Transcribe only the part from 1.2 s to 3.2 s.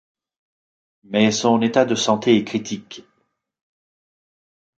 son état de santé est critique.